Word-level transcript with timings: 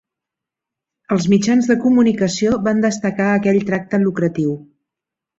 Els 1.15 1.25
mitjans 1.33 1.67
de 1.71 1.75
comunicació 1.83 2.53
van 2.67 2.81
destacar 2.85 3.27
aquell 3.33 3.59
tracte 3.67 4.01
lucratiu. 4.07 4.57